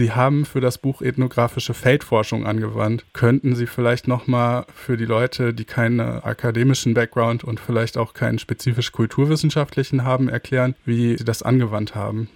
Sie 0.00 0.12
haben 0.12 0.46
für 0.46 0.62
das 0.62 0.78
Buch 0.78 1.02
ethnografische 1.02 1.74
Feldforschung 1.74 2.46
angewandt. 2.46 3.04
Könnten 3.12 3.54
Sie 3.54 3.66
vielleicht 3.66 4.08
nochmal 4.08 4.64
für 4.74 4.96
die 4.96 5.04
Leute, 5.04 5.52
die 5.52 5.66
keinen 5.66 6.00
akademischen 6.00 6.94
Background 6.94 7.44
und 7.44 7.60
vielleicht 7.60 7.98
auch 7.98 8.14
keinen 8.14 8.38
spezifisch 8.38 8.92
kulturwissenschaftlichen 8.92 10.02
haben, 10.02 10.30
erklären, 10.30 10.74
wie 10.86 11.18
Sie 11.18 11.24
das 11.26 11.42
angewandt 11.42 11.94
haben? 11.94 12.30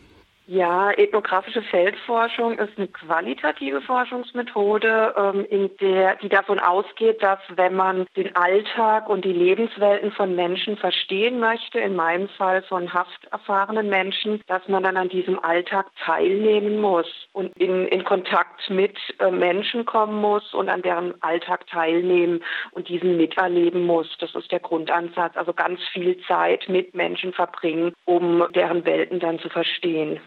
Ja, 0.46 0.91
ethnografische 0.91 1.62
Feldforschung 1.62 2.59
ist 2.59 2.77
eine 2.77 2.88
qualitative 2.88 3.81
Forschungsmethode, 3.81 5.15
ähm, 5.17 5.47
in 5.49 5.71
der, 5.78 6.17
die 6.17 6.28
davon 6.28 6.59
ausgeht, 6.59 7.22
dass 7.22 7.38
wenn 7.56 7.74
man 7.74 8.04
den 8.15 8.37
Alltag 8.37 9.09
und 9.09 9.24
die 9.24 9.33
Lebenswelten 9.33 10.13
von 10.13 10.37
Menschen 10.37 10.77
verstehen 10.77 11.41
möchte, 11.41 11.81
in 11.81 11.96
meinem 11.96 12.28
Fall 12.28 12.60
von 12.65 12.92
hafterfahrenen 12.92 13.88
Menschen, 13.88 14.42
dass 14.46 14.69
man 14.69 14.83
dann 14.83 14.99
an 14.99 15.09
diesem 15.09 15.42
Alltag 15.42 15.87
teilnehmen 16.05 16.79
muss 16.79 17.06
und 17.33 17.56
in, 17.56 17.88
in 17.88 18.05
Kontakt 18.05 18.69
mit 18.69 18.98
äh, 19.20 19.30
Menschen 19.30 19.87
kommen 19.87 20.20
muss 20.20 20.52
und 20.52 20.68
an 20.68 20.82
deren 20.82 21.15
Alltag 21.23 21.66
teilnehmen 21.68 22.45
und 22.73 22.90
diesen 22.90 23.16
miterleben 23.16 23.87
muss. 23.87 24.15
Das 24.18 24.34
ist 24.34 24.52
der 24.52 24.60
Grundansatz. 24.60 25.38
Also 25.38 25.54
ganz 25.54 25.80
viel 25.95 26.20
Zeit 26.29 26.68
mit 26.68 26.95
Menschen 26.95 27.32
verbringen, 27.32 27.95
um 28.04 28.46
deren 28.54 28.84
Welten 28.84 29.20
dann 29.20 29.38
zu 29.38 29.48
verstehen. 29.48 30.20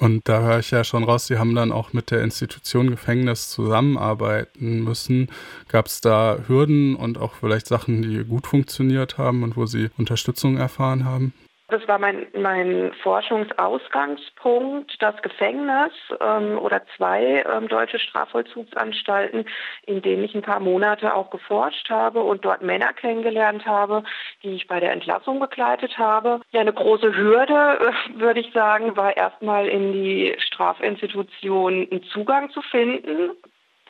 Und 0.00 0.30
da 0.30 0.40
höre 0.40 0.60
ich 0.60 0.70
ja 0.70 0.82
schon 0.82 1.04
raus, 1.04 1.26
Sie 1.26 1.36
haben 1.38 1.54
dann 1.54 1.72
auch 1.72 1.92
mit 1.92 2.10
der 2.10 2.22
Institution 2.22 2.88
Gefängnis 2.88 3.50
zusammenarbeiten 3.50 4.82
müssen. 4.82 5.28
Gab 5.68 5.86
es 5.86 6.00
da 6.00 6.38
Hürden 6.46 6.96
und 6.96 7.18
auch 7.18 7.34
vielleicht 7.34 7.66
Sachen, 7.66 8.00
die 8.00 8.24
gut 8.24 8.46
funktioniert 8.46 9.18
haben 9.18 9.42
und 9.42 9.58
wo 9.58 9.66
Sie 9.66 9.90
Unterstützung 9.98 10.56
erfahren 10.56 11.04
haben? 11.04 11.34
Das 11.70 11.86
war 11.86 11.98
mein, 11.98 12.26
mein 12.34 12.92
Forschungsausgangspunkt, 13.02 15.00
das 15.00 15.14
Gefängnis 15.22 15.92
ähm, 16.20 16.58
oder 16.58 16.82
zwei 16.96 17.44
ähm, 17.50 17.68
deutsche 17.68 18.00
Strafvollzugsanstalten, 18.00 19.44
in 19.86 20.02
denen 20.02 20.24
ich 20.24 20.34
ein 20.34 20.42
paar 20.42 20.58
Monate 20.60 21.14
auch 21.14 21.30
geforscht 21.30 21.88
habe 21.88 22.22
und 22.22 22.44
dort 22.44 22.62
Männer 22.62 22.92
kennengelernt 22.92 23.66
habe, 23.66 24.02
die 24.42 24.54
ich 24.54 24.66
bei 24.66 24.80
der 24.80 24.90
Entlassung 24.92 25.38
begleitet 25.38 25.96
habe. 25.96 26.40
Ja, 26.50 26.60
eine 26.60 26.72
große 26.72 27.16
Hürde, 27.16 27.92
würde 28.16 28.40
ich 28.40 28.52
sagen, 28.52 28.96
war 28.96 29.16
erstmal 29.16 29.68
in 29.68 29.92
die 29.92 30.34
Strafinstitution 30.38 31.86
einen 31.90 32.02
Zugang 32.04 32.50
zu 32.50 32.62
finden 32.62 33.30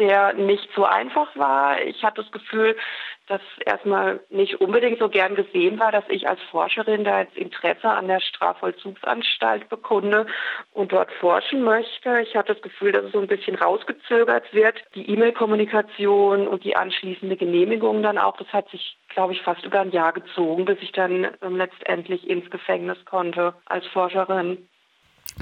der 0.00 0.32
nicht 0.32 0.68
so 0.74 0.84
einfach 0.84 1.28
war. 1.36 1.80
Ich 1.82 2.02
hatte 2.02 2.22
das 2.22 2.32
Gefühl, 2.32 2.76
dass 3.30 3.40
erstmal 3.64 4.20
nicht 4.28 4.60
unbedingt 4.60 4.98
so 4.98 5.08
gern 5.08 5.36
gesehen 5.36 5.78
war, 5.78 5.92
dass 5.92 6.04
ich 6.08 6.28
als 6.28 6.40
Forscherin 6.50 7.04
da 7.04 7.20
jetzt 7.20 7.36
Interesse 7.36 7.88
an 7.88 8.08
der 8.08 8.18
Strafvollzugsanstalt 8.18 9.68
bekunde 9.68 10.26
und 10.72 10.90
dort 10.90 11.12
forschen 11.12 11.62
möchte. 11.62 12.20
Ich 12.22 12.34
hatte 12.34 12.54
das 12.54 12.62
Gefühl, 12.62 12.90
dass 12.90 13.04
es 13.04 13.12
so 13.12 13.20
ein 13.20 13.28
bisschen 13.28 13.54
rausgezögert 13.54 14.52
wird. 14.52 14.82
Die 14.96 15.08
E-Mail-Kommunikation 15.08 16.48
und 16.48 16.64
die 16.64 16.74
anschließende 16.74 17.36
Genehmigung 17.36 18.02
dann 18.02 18.18
auch, 18.18 18.36
das 18.36 18.48
hat 18.52 18.68
sich, 18.70 18.96
glaube 19.10 19.34
ich, 19.34 19.42
fast 19.42 19.64
über 19.64 19.80
ein 19.80 19.92
Jahr 19.92 20.12
gezogen, 20.12 20.64
bis 20.64 20.78
ich 20.80 20.90
dann 20.90 21.28
ähm, 21.40 21.56
letztendlich 21.56 22.28
ins 22.28 22.50
Gefängnis 22.50 22.98
konnte 23.04 23.54
als 23.66 23.86
Forscherin. 23.88 24.66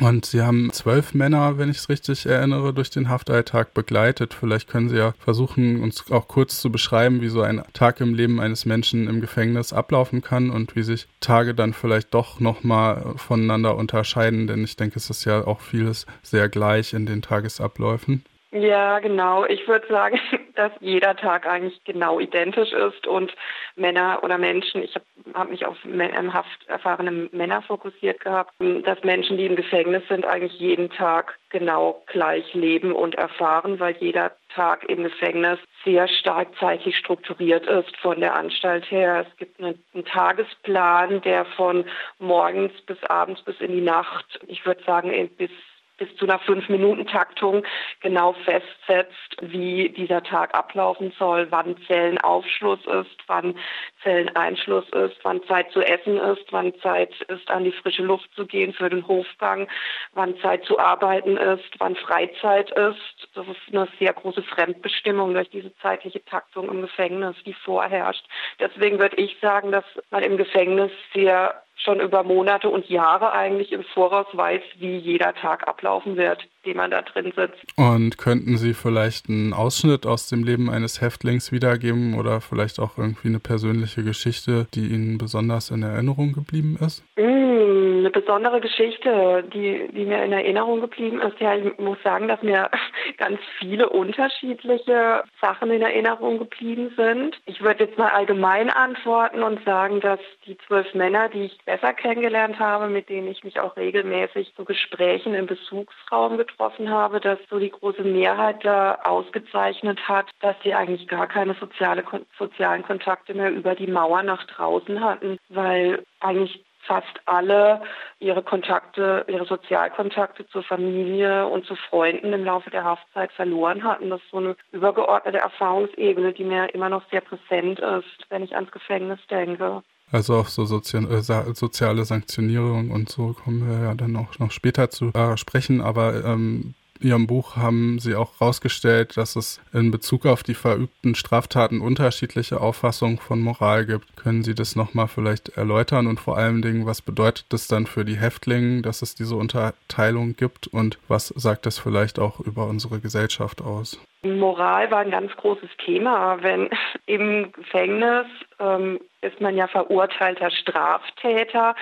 Und 0.00 0.26
Sie 0.26 0.42
haben 0.42 0.70
zwölf 0.72 1.14
Männer, 1.14 1.58
wenn 1.58 1.70
ich 1.70 1.78
es 1.78 1.88
richtig 1.88 2.26
erinnere, 2.26 2.72
durch 2.72 2.90
den 2.90 3.08
Haftalltag 3.08 3.74
begleitet. 3.74 4.34
Vielleicht 4.34 4.68
können 4.68 4.88
Sie 4.88 4.96
ja 4.96 5.12
versuchen, 5.18 5.82
uns 5.82 6.10
auch 6.10 6.28
kurz 6.28 6.60
zu 6.60 6.70
beschreiben, 6.70 7.20
wie 7.20 7.28
so 7.28 7.42
ein 7.42 7.62
Tag 7.72 8.00
im 8.00 8.14
Leben 8.14 8.40
eines 8.40 8.64
Menschen 8.64 9.08
im 9.08 9.20
Gefängnis 9.20 9.72
ablaufen 9.72 10.22
kann 10.22 10.50
und 10.50 10.76
wie 10.76 10.82
sich 10.82 11.08
Tage 11.20 11.54
dann 11.54 11.72
vielleicht 11.72 12.14
doch 12.14 12.38
nochmal 12.38 13.14
voneinander 13.16 13.76
unterscheiden. 13.76 14.46
Denn 14.46 14.62
ich 14.62 14.76
denke, 14.76 14.98
es 14.98 15.10
ist 15.10 15.24
ja 15.24 15.44
auch 15.46 15.60
vieles 15.60 16.06
sehr 16.22 16.48
gleich 16.48 16.92
in 16.92 17.06
den 17.06 17.22
Tagesabläufen. 17.22 18.22
Ja, 18.50 18.98
genau. 19.00 19.44
Ich 19.44 19.68
würde 19.68 19.86
sagen, 19.88 20.18
dass 20.54 20.72
jeder 20.80 21.14
Tag 21.16 21.46
eigentlich 21.46 21.84
genau 21.84 22.18
identisch 22.18 22.72
ist 22.72 23.06
und 23.06 23.34
Männer 23.76 24.20
oder 24.22 24.38
Menschen, 24.38 24.82
ich 24.82 24.94
habe 24.94 25.04
hab 25.34 25.50
mich 25.50 25.66
auf 25.66 25.76
haft 25.84 26.66
erfahrene 26.66 27.28
Männer 27.30 27.60
fokussiert 27.60 28.20
gehabt, 28.20 28.54
dass 28.58 29.04
Menschen, 29.04 29.36
die 29.36 29.44
im 29.44 29.56
Gefängnis 29.56 30.02
sind, 30.08 30.24
eigentlich 30.24 30.58
jeden 30.58 30.88
Tag 30.88 31.38
genau 31.50 32.02
gleich 32.06 32.54
leben 32.54 32.92
und 32.92 33.16
erfahren, 33.16 33.80
weil 33.80 33.96
jeder 34.00 34.32
Tag 34.54 34.84
im 34.88 35.02
Gefängnis 35.02 35.58
sehr 35.84 36.08
stark 36.08 36.48
zeitlich 36.58 36.96
strukturiert 36.96 37.66
ist 37.66 37.94
von 37.98 38.18
der 38.20 38.34
Anstalt 38.34 38.90
her. 38.90 39.26
Es 39.28 39.36
gibt 39.36 39.60
einen, 39.60 39.82
einen 39.92 40.06
Tagesplan, 40.06 41.20
der 41.20 41.44
von 41.44 41.84
morgens 42.18 42.72
bis 42.86 43.02
abends 43.04 43.42
bis 43.42 43.60
in 43.60 43.72
die 43.72 43.82
Nacht, 43.82 44.40
ich 44.46 44.64
würde 44.64 44.82
sagen 44.84 45.28
bis 45.36 45.50
bis 45.98 46.14
zu 46.16 46.24
einer 46.24 46.38
Fünf-Minuten-Taktung 46.38 47.64
genau 48.00 48.32
festsetzt, 48.44 49.36
wie 49.40 49.90
dieser 49.90 50.22
Tag 50.22 50.54
ablaufen 50.54 51.12
soll, 51.18 51.48
wann 51.50 51.76
Zellenaufschluss 51.86 52.80
ist, 52.86 53.18
wann 53.26 53.56
Zelleneinschluss 54.02 54.88
ist, 54.90 55.16
wann 55.24 55.42
Zeit 55.44 55.70
zu 55.72 55.82
essen 55.82 56.18
ist, 56.18 56.46
wann 56.50 56.72
Zeit 56.80 57.12
ist, 57.22 57.50
an 57.50 57.64
die 57.64 57.72
frische 57.72 58.02
Luft 58.02 58.32
zu 58.34 58.46
gehen 58.46 58.72
für 58.72 58.88
den 58.88 59.06
Hofgang, 59.06 59.68
wann 60.12 60.38
Zeit 60.38 60.64
zu 60.64 60.78
arbeiten 60.78 61.36
ist, 61.36 61.68
wann 61.78 61.96
Freizeit 61.96 62.70
ist. 62.70 63.28
Das 63.34 63.46
ist 63.48 63.60
eine 63.72 63.88
sehr 63.98 64.12
große 64.12 64.42
Fremdbestimmung 64.42 65.34
durch 65.34 65.50
diese 65.50 65.74
zeitliche 65.78 66.24
Taktung 66.24 66.68
im 66.68 66.80
Gefängnis, 66.82 67.36
die 67.44 67.54
vorherrscht. 67.54 68.24
Deswegen 68.60 68.98
würde 68.98 69.16
ich 69.16 69.36
sagen, 69.40 69.72
dass 69.72 69.84
man 70.10 70.22
im 70.22 70.36
Gefängnis 70.36 70.92
sehr 71.12 71.62
schon 71.78 72.00
über 72.00 72.22
Monate 72.22 72.68
und 72.68 72.88
Jahre 72.88 73.32
eigentlich 73.32 73.72
im 73.72 73.84
Voraus 73.84 74.26
weiß, 74.32 74.62
wie 74.78 74.96
jeder 74.96 75.34
Tag 75.34 75.66
ablaufen 75.66 76.16
wird, 76.16 76.46
den 76.64 76.76
man 76.76 76.90
da 76.90 77.02
drin 77.02 77.32
sitzt. 77.36 77.64
Und 77.76 78.18
könnten 78.18 78.56
Sie 78.56 78.74
vielleicht 78.74 79.28
einen 79.28 79.52
Ausschnitt 79.52 80.06
aus 80.06 80.28
dem 80.28 80.44
Leben 80.44 80.70
eines 80.70 81.00
Häftlings 81.00 81.52
wiedergeben 81.52 82.18
oder 82.18 82.40
vielleicht 82.40 82.78
auch 82.78 82.98
irgendwie 82.98 83.28
eine 83.28 83.40
persönliche 83.40 84.02
Geschichte, 84.02 84.66
die 84.74 84.88
Ihnen 84.88 85.18
besonders 85.18 85.70
in 85.70 85.82
Erinnerung 85.82 86.32
geblieben 86.32 86.78
ist? 86.80 87.04
Mm, 87.16 87.98
eine 87.98 88.10
besondere 88.10 88.60
Geschichte, 88.60 89.44
die, 89.52 89.88
die 89.92 90.04
mir 90.04 90.24
in 90.24 90.32
Erinnerung 90.32 90.80
geblieben 90.80 91.20
ist. 91.20 91.38
Ja, 91.40 91.54
ich 91.54 91.78
muss 91.78 91.98
sagen, 92.02 92.28
dass 92.28 92.42
mir 92.42 92.70
ganz 93.18 93.38
viele 93.58 93.88
unterschiedliche 93.88 95.24
Sachen 95.40 95.70
in 95.70 95.82
Erinnerung 95.82 96.38
geblieben 96.38 96.92
sind. 96.96 97.38
Ich 97.46 97.60
würde 97.60 97.84
jetzt 97.84 97.98
mal 97.98 98.10
allgemein 98.10 98.70
antworten 98.70 99.42
und 99.42 99.64
sagen, 99.64 100.00
dass 100.00 100.20
die 100.46 100.56
zwölf 100.66 100.92
Männer, 100.94 101.28
die 101.28 101.44
ich 101.44 101.58
besser 101.64 101.92
kennengelernt 101.92 102.58
habe, 102.58 102.88
mit 102.88 103.08
denen 103.08 103.28
ich 103.28 103.44
mich 103.44 103.60
auch 103.60 103.76
regelmäßig 103.76 104.54
zu 104.54 104.64
Gesprächen 104.64 105.34
im 105.34 105.46
Besuchsraum 105.46 106.36
getroffen 106.48 106.90
habe, 106.90 107.20
dass 107.20 107.38
so 107.48 107.58
die 107.58 107.70
große 107.70 108.02
Mehrheit 108.02 108.64
da 108.64 108.98
ausgezeichnet 109.04 110.08
hat, 110.08 110.26
dass 110.40 110.56
sie 110.62 110.74
eigentlich 110.74 111.06
gar 111.08 111.26
keine 111.26 111.54
soziale, 111.54 112.04
sozialen 112.38 112.82
Kontakte 112.82 113.34
mehr 113.34 113.50
über 113.50 113.74
die 113.74 113.86
Mauer 113.86 114.22
nach 114.22 114.44
draußen 114.44 115.02
hatten, 115.02 115.38
weil 115.48 116.04
eigentlich 116.20 116.64
fast 116.88 117.20
alle 117.26 117.82
ihre 118.18 118.42
Kontakte, 118.42 119.24
ihre 119.28 119.44
Sozialkontakte 119.44 120.46
zur 120.48 120.62
Familie 120.62 121.46
und 121.46 121.66
zu 121.66 121.76
Freunden 121.76 122.32
im 122.32 122.44
Laufe 122.44 122.70
der 122.70 122.84
Haftzeit 122.84 123.30
verloren 123.32 123.84
hatten. 123.84 124.10
Das 124.10 124.20
ist 124.22 124.30
so 124.30 124.38
eine 124.38 124.56
übergeordnete 124.72 125.38
Erfahrungsebene, 125.38 126.32
die 126.32 126.44
mir 126.44 126.74
immer 126.74 126.88
noch 126.88 127.08
sehr 127.10 127.20
präsent 127.20 127.78
ist, 127.78 128.26
wenn 128.30 128.42
ich 128.42 128.54
ans 128.54 128.72
Gefängnis 128.72 129.20
denke. 129.30 129.82
Also 130.10 130.36
auf 130.36 130.48
so 130.48 130.64
Sozi 130.64 130.96
äh, 130.96 131.54
soziale 131.54 132.04
Sanktionierung 132.04 132.90
und 132.90 133.08
so 133.10 133.34
kommen 133.44 133.68
wir 133.68 133.88
ja 133.88 133.94
dann 133.94 134.16
auch 134.16 134.38
noch 134.38 134.50
später 134.50 134.90
zu 134.90 135.12
äh, 135.12 135.36
sprechen. 135.36 135.80
Aber 135.80 136.24
ähm, 136.24 136.74
Ihrem 137.00 137.26
Buch 137.28 137.56
haben 137.56 137.98
Sie 138.00 138.16
auch 138.16 138.40
herausgestellt, 138.40 139.16
dass 139.16 139.36
es 139.36 139.60
in 139.72 139.90
Bezug 139.90 140.26
auf 140.26 140.42
die 140.42 140.54
verübten 140.54 141.14
Straftaten 141.14 141.80
unterschiedliche 141.80 142.60
Auffassungen 142.60 143.18
von 143.18 143.40
Moral 143.40 143.86
gibt. 143.86 144.16
Können 144.16 144.42
Sie 144.42 144.54
das 144.54 144.74
nochmal 144.74 145.06
vielleicht 145.06 145.50
erläutern 145.50 146.08
und 146.08 146.18
vor 146.18 146.36
allen 146.36 146.60
Dingen, 146.60 146.86
was 146.86 147.00
bedeutet 147.00 147.46
das 147.50 147.68
dann 147.68 147.86
für 147.86 148.04
die 148.04 148.16
Häftlinge, 148.16 148.82
dass 148.82 149.02
es 149.02 149.14
diese 149.14 149.36
Unterteilung 149.36 150.34
gibt 150.34 150.66
und 150.66 150.98
was 151.06 151.28
sagt 151.28 151.66
das 151.66 151.78
vielleicht 151.78 152.18
auch 152.18 152.40
über 152.40 152.66
unsere 152.66 152.98
Gesellschaft 152.98 153.62
aus? 153.62 154.00
Moral 154.22 154.90
war 154.90 154.98
ein 154.98 155.12
ganz 155.12 155.30
großes 155.36 155.70
Thema. 155.84 156.42
Wenn 156.42 156.68
im 157.06 157.52
Gefängnis 157.52 158.26
ähm, 158.58 159.00
ist 159.20 159.40
man 159.40 159.56
ja 159.56 159.66
verurteilter 159.66 160.50
Straftäter, 160.50 161.74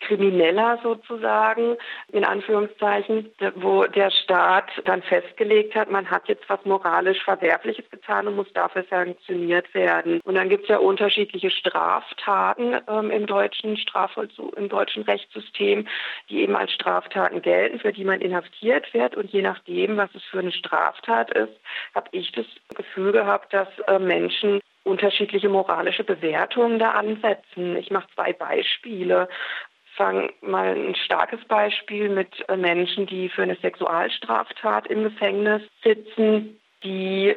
Krimineller 0.00 0.78
sozusagen, 0.82 1.76
in 2.12 2.24
Anführungszeichen, 2.24 3.30
wo 3.56 3.84
der 3.84 4.10
Staat 4.10 4.70
dann 4.84 5.02
festgelegt 5.02 5.74
hat, 5.74 5.90
man 5.90 6.10
hat 6.10 6.28
jetzt 6.28 6.48
was 6.48 6.64
moralisch 6.64 7.22
Verwerfliches 7.24 7.88
getan 7.90 8.26
und 8.26 8.36
muss 8.36 8.52
dafür 8.54 8.84
sanktioniert 8.88 9.72
werden. 9.74 10.20
Und 10.24 10.36
dann 10.36 10.48
gibt 10.48 10.64
es 10.64 10.68
ja 10.70 10.78
unterschiedliche 10.78 11.50
Straftaten 11.50 12.76
ähm, 12.88 13.10
im 13.10 13.26
deutschen 13.26 13.76
Strafvollzug, 13.76 14.56
im 14.56 14.68
deutschen 14.68 15.02
Rechtssystem, 15.02 15.86
die 16.30 16.40
eben 16.40 16.56
als 16.56 16.72
Straftaten 16.72 17.42
gelten, 17.42 17.80
für 17.80 17.92
die 17.92 18.04
man 18.04 18.20
inhaftiert 18.20 18.92
wird. 18.94 19.14
Und 19.14 19.30
je 19.30 19.42
nachdem, 19.42 19.96
was 19.98 20.14
es 20.14 20.22
für 20.24 20.38
eine 20.38 20.52
Straftat 20.52 21.32
ist, 21.32 21.52
habe 21.94 22.08
ich 22.12 22.32
das 22.32 22.46
Gefühl 22.74 23.12
gehabt, 23.12 23.52
dass 23.52 23.68
äh, 23.86 23.98
Menschen 23.98 24.60
unterschiedliche 24.88 25.48
moralische 25.48 26.04
Bewertungen 26.04 26.78
da 26.78 26.92
ansetzen. 26.92 27.76
Ich 27.76 27.90
mache 27.90 28.08
zwei 28.14 28.32
Beispiele. 28.32 29.28
fange 29.96 30.30
mal 30.42 30.74
ein 30.74 30.94
starkes 30.94 31.44
Beispiel 31.46 32.08
mit 32.08 32.48
äh, 32.48 32.56
Menschen, 32.56 33.06
die 33.06 33.28
für 33.28 33.42
eine 33.42 33.56
Sexualstraftat 33.56 34.86
im 34.86 35.02
Gefängnis 35.02 35.62
sitzen. 35.82 36.60
Die 36.84 37.34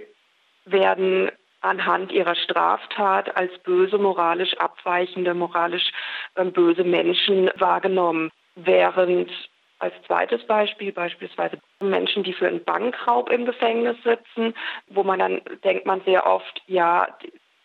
werden 0.66 1.32
anhand 1.62 2.12
ihrer 2.12 2.36
Straftat 2.36 3.36
als 3.36 3.52
böse, 3.60 3.98
moralisch 3.98 4.56
abweichende, 4.58 5.34
moralisch 5.34 5.92
äh, 6.36 6.46
böse 6.46 6.84
Menschen 6.84 7.50
wahrgenommen. 7.56 8.32
Während 8.56 9.32
als 9.80 9.94
zweites 10.06 10.46
Beispiel 10.46 10.92
beispielsweise 10.92 11.58
Menschen, 11.80 12.24
die 12.24 12.34
für 12.34 12.48
einen 12.48 12.64
Bankraub 12.64 13.32
im 13.32 13.46
Gefängnis 13.46 13.98
sitzen, 14.04 14.54
wo 14.88 15.04
man 15.04 15.20
dann 15.20 15.42
denkt 15.64 15.86
man 15.86 16.02
sehr 16.02 16.28
oft, 16.28 16.62
ja, 16.68 17.08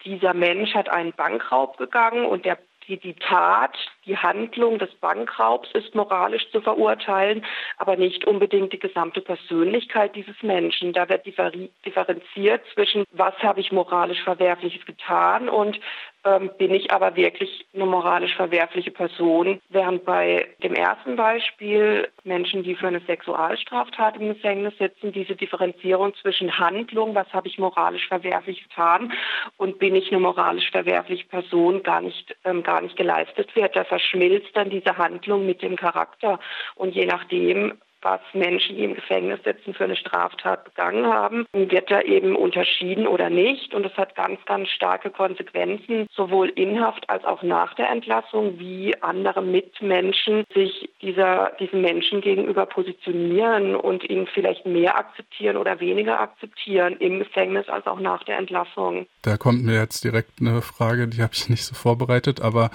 dieser 0.07 0.33
Mensch 0.33 0.75
hat 0.75 0.89
einen 0.89 1.13
Bankraub 1.13 1.77
begangen 1.77 2.25
und 2.25 2.45
der 2.45 2.59
die, 2.89 2.99
die 2.99 3.15
Tat, 3.15 3.77
die 4.05 4.17
Handlung 4.17 4.79
des 4.79 4.95
Bankraubs 5.01 5.69
ist 5.73 5.95
moralisch 5.95 6.49
zu 6.51 6.61
verurteilen, 6.61 7.45
aber 7.79 7.97
nicht 7.97 8.25
unbedingt 8.25 8.73
die 8.73 8.79
gesamte 8.79 9.21
Persönlichkeit 9.21 10.15
dieses 10.15 10.41
Menschen. 10.43 10.93
Da 10.93 11.09
wird 11.09 11.27
differenziert 11.27 12.63
zwischen, 12.75 13.05
was 13.11 13.35
habe 13.43 13.61
ich 13.61 13.73
moralisch 13.73 14.23
Verwerfliches 14.23 14.85
getan 14.87 15.49
und 15.49 15.81
ähm, 16.27 16.51
bin 16.59 16.75
ich 16.75 16.91
aber 16.91 17.15
wirklich 17.17 17.67
eine 17.73 17.87
moralisch 17.87 18.35
verwerfliche 18.35 18.91
Person. 18.91 19.61
Während 19.69 20.05
bei 20.05 20.49
dem 20.63 20.75
ersten 20.75 21.17
Beispiel 21.17 22.09
Menschen, 22.25 22.65
die 22.65 22.75
für 22.75 22.89
eine 22.89 23.01
Sexualstraftat 23.01 24.17
im 24.17 24.29
Gefängnis 24.29 24.77
sitzen, 24.79 25.13
diese 25.13 25.37
Differenzierung 25.37 26.15
zwischen 26.17 26.59
Handlung, 26.59 27.15
was 27.15 27.33
habe 27.33 27.49
ich 27.49 27.59
moralisch 27.59 28.09
verwerflich 28.09 28.63
getan 28.65 29.13
und 29.57 29.79
bin 29.79 29.95
ich 29.95 30.11
eine 30.11 30.21
moralisch 30.21 30.71
verwerfliche 30.71 31.27
Person, 31.27 31.83
gar 31.83 32.01
nicht, 32.01 32.37
ähm, 32.45 32.63
gar 32.63 32.81
nicht 32.81 32.97
geleistet 32.97 33.55
wird. 33.55 33.77
Da 33.77 33.85
verschmilzt 33.85 34.51
dann 34.55 34.71
diese 34.71 34.99
Handlung 34.99 35.47
mit 35.47 35.63
dem 35.63 35.77
Charakter. 35.77 36.41
Und 36.75 36.95
je 36.95 37.07
nachdem, 37.07 37.75
was 38.07 38.21
Menschen, 38.35 38.77
die 38.77 38.85
im 38.85 38.95
Gefängnis 38.95 39.41
sitzen, 39.43 39.75
für 39.75 39.83
eine 39.83 39.97
Straftat 39.97 40.63
begangen 40.65 41.07
haben, 41.07 41.45
wird 41.53 41.91
da 41.91 42.01
eben 42.03 42.37
unterschieden 42.37 43.09
oder 43.09 43.31
nicht. 43.31 43.75
Und 43.75 43.83
das 43.83 43.97
hat 43.97 44.15
ganz, 44.15 44.39
ganz 44.47 44.69
starke 44.69 45.11
Konsequenzen, 45.11 46.07
sowohl 46.15 46.51
in 46.51 46.81
Haft 46.81 47.11
als 47.11 47.25
auch 47.25 47.43
nach 47.43 47.75
der 47.75 47.91
Entlassung, 47.91 48.61
wie 48.61 48.95
andere 49.03 49.43
Mitmenschen 49.43 50.45
sich 50.55 50.89
dieser, 51.03 51.51
diesen 51.59 51.81
Menschen 51.81 52.21
gegenüber 52.21 52.65
positionieren 52.67 53.75
und 53.75 54.09
ihn 54.09 54.29
vielleicht 54.33 54.67
mehr 54.67 54.97
akzeptieren 54.97 55.57
oder 55.57 55.81
weniger 55.81 56.21
akzeptieren 56.21 56.97
im 57.01 57.19
Gefängnis 57.19 57.69
als 57.69 57.89
auch 57.89 57.99
nach 57.99 58.23
der 58.23 58.39
Entlassung. 58.39 59.07
Da 59.23 59.37
kommt 59.37 59.65
mir 59.65 59.75
jetzt 59.75 60.05
direkt 60.05 60.41
eine 60.41 60.63
Frage, 60.63 61.09
die 61.09 61.23
habe 61.23 61.33
ich 61.35 61.49
nicht 61.49 61.65
so 61.65 61.75
vorbereitet, 61.75 62.41
aber 62.41 62.71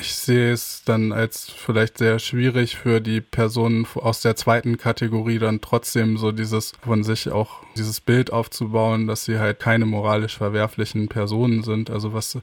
ich 0.00 0.16
sehe 0.16 0.52
es 0.52 0.82
dann 0.84 1.12
als 1.12 1.48
vielleicht 1.50 1.98
sehr 1.98 2.18
schwierig 2.18 2.76
für 2.76 3.00
die 3.00 3.20
Personen 3.20 3.86
aus 3.94 4.20
der 4.20 4.34
zweiten 4.34 4.63
zweiten 4.64 4.78
Kategorie 4.78 5.38
dann 5.38 5.60
trotzdem 5.60 6.16
so 6.16 6.32
dieses 6.32 6.72
von 6.82 7.04
sich 7.04 7.30
auch 7.30 7.62
dieses 7.76 8.00
Bild 8.00 8.32
aufzubauen, 8.32 9.06
dass 9.06 9.24
sie 9.24 9.38
halt 9.38 9.60
keine 9.60 9.84
moralisch 9.84 10.36
verwerflichen 10.36 11.08
Personen 11.08 11.62
sind. 11.62 11.90
Also 11.90 12.12
was, 12.12 12.36
mhm. 12.36 12.40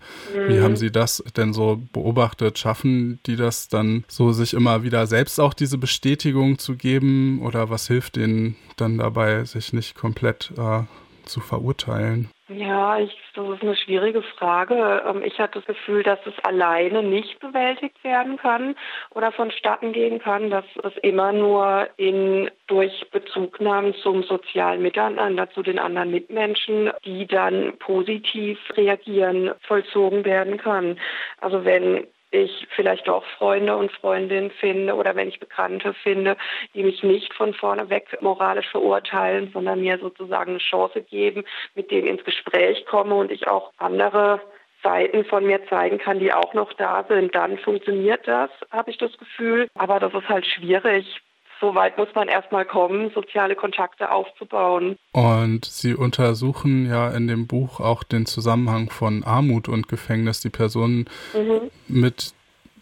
wie 0.48 0.62
haben 0.62 0.76
sie 0.76 0.92
das 0.92 1.24
denn 1.36 1.54
so 1.54 1.82
beobachtet? 1.94 2.60
Schaffen 2.60 3.20
die 3.26 3.36
das 3.36 3.70
dann 3.70 4.04
so, 4.08 4.32
sich 4.32 4.54
immer 4.54 4.84
wieder 4.84 5.08
selbst 5.08 5.40
auch 5.40 5.54
diese 5.54 5.78
Bestätigung 5.78 6.60
zu 6.60 6.76
geben? 6.76 7.42
Oder 7.42 7.70
was 7.70 7.88
hilft 7.88 8.18
ihnen 8.18 8.56
dann 8.78 8.98
dabei, 8.98 9.46
sich 9.46 9.74
nicht 9.74 9.96
komplett 9.96 10.52
äh, 10.58 10.84
zu 11.26 11.40
verurteilen? 11.40 12.30
Ja, 12.54 13.00
ich, 13.00 13.16
das 13.34 13.48
ist 13.50 13.62
eine 13.62 13.76
schwierige 13.76 14.22
Frage. 14.24 15.04
Ähm, 15.08 15.24
ich 15.24 15.40
hatte 15.40 15.60
das 15.60 15.66
Gefühl, 15.66 16.04
dass 16.04 16.20
es 16.26 16.34
alleine 16.44 17.02
nicht 17.02 17.40
bewältigt 17.40 18.04
werden 18.04 18.38
kann 18.38 18.76
oder 19.12 19.32
vonstatten 19.32 19.94
gehen 19.94 20.20
kann, 20.20 20.50
dass 20.50 20.66
es 20.84 20.94
immer 20.98 21.32
nur 21.32 21.88
in, 21.98 22.50
durch 22.68 23.10
Bezugnahmen 23.12 23.94
zum 23.96 24.24
sozialen 24.24 24.82
Miteinander, 24.82 25.50
zu 25.52 25.62
den 25.62 25.80
anderen 25.80 26.12
Mitmenschen, 26.12 26.92
die 27.06 27.26
dann 27.26 27.78
positiv 27.78 28.60
reagieren, 28.76 29.52
vollzogen 29.62 30.26
werden 30.26 30.58
kann. 30.58 31.00
Also 31.40 31.64
wenn 31.64 32.08
ich 32.32 32.68
vielleicht 32.76 33.08
doch 33.08 33.26
Freunde 33.38 33.76
und 33.76 33.92
Freundinnen 33.92 34.52
finde 34.52 34.96
oder 34.96 35.16
wenn 35.16 35.28
ich 35.28 35.40
Bekannte 35.40 35.94
finde, 35.94 36.38
die 36.74 36.84
mich 36.84 37.04
nicht 37.04 37.34
von 37.34 37.54
vorne 37.54 37.90
weg 37.90 38.18
moralisch 38.22 38.70
verurteilen, 38.70 39.52
sondern 39.54 39.82
mir 39.82 40.00
sozusagen 40.00 40.52
eine 40.52 40.60
Chance 40.60 41.02
geben, 41.02 41.44
mit 41.76 41.92
denen 41.92 42.08
ins 42.08 42.24
Gespräch 42.24 42.86
komme 42.86 43.16
und 43.16 43.32
ich 43.32 43.48
auch 43.48 43.72
andere 43.78 44.42
Seiten 44.84 45.26
von 45.26 45.46
mir 45.46 45.66
zeigen 45.68 46.00
kann, 46.00 46.20
die 46.20 46.34
auch 46.34 46.54
noch 46.54 46.74
da 46.74 47.06
sind, 47.08 47.36
dann 47.36 47.58
funktioniert 47.60 48.28
das, 48.28 48.50
habe 48.72 48.90
ich 48.90 48.98
das 48.98 49.16
Gefühl. 49.18 49.70
Aber 49.76 50.00
das 50.00 50.14
ist 50.14 50.28
halt 50.28 50.46
schwierig 50.46 51.22
so 51.62 51.76
weit 51.76 51.98
muss 51.98 52.10
man 52.16 52.28
erstmal 52.28 52.66
kommen, 52.66 53.12
soziale 53.14 53.56
Kontakte 53.56 54.12
aufzubauen. 54.12 54.98
Und 55.14 55.64
Sie 55.66 55.94
untersuchen 55.94 56.90
ja 56.90 57.10
in 57.12 57.28
dem 57.28 57.48
Buch 57.48 57.80
auch 57.80 58.04
den 58.04 58.26
Zusammenhang 58.26 58.90
von 58.90 59.24
Armut 59.24 59.70
und 59.70 59.88
Gefängnis. 59.88 60.42
Die 60.42 60.50
Personen 60.50 61.06
mhm. 61.34 61.70
mit 61.88 62.34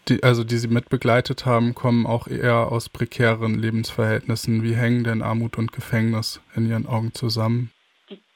die, 0.08 0.22
also 0.22 0.42
die 0.42 0.56
Sie 0.56 0.68
mitbegleitet 0.68 1.46
haben, 1.46 1.74
kommen 1.74 2.06
auch 2.06 2.26
eher 2.26 2.72
aus 2.72 2.88
prekären 2.88 3.58
Lebensverhältnissen. 3.58 4.62
Wie 4.62 4.74
hängen 4.74 5.04
denn 5.04 5.22
Armut 5.22 5.58
und 5.58 5.72
Gefängnis 5.72 6.40
in 6.56 6.68
Ihren 6.68 6.86
Augen 6.86 7.12
zusammen? 7.12 7.70